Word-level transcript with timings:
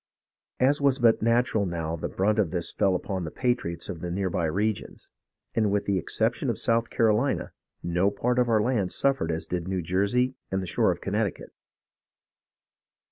As 0.59 0.81
was 0.81 0.97
but 0.97 1.21
natural 1.21 1.67
now 1.67 1.95
the 1.95 2.09
brunt 2.09 2.39
of 2.39 2.49
this 2.49 2.71
fell 2.71 2.95
upon 2.95 3.23
the 3.23 3.29
patriots 3.29 3.87
of 3.87 3.99
the 4.01 4.09
near 4.09 4.31
by 4.31 4.45
regions, 4.45 5.11
and 5.53 5.69
with 5.69 5.85
the 5.85 5.99
exception 5.99 6.49
of 6.49 6.57
South 6.57 6.89
Carolina 6.89 7.51
no 7.83 8.09
part 8.09 8.39
of 8.39 8.49
our 8.49 8.63
land 8.63 8.91
suffered 8.91 9.31
as 9.31 9.45
did 9.45 9.67
New 9.67 9.83
Jersey 9.83 10.33
and 10.49 10.59
the 10.59 10.65
shore 10.65 10.89
of 10.91 11.01
Connecticut. 11.01 11.51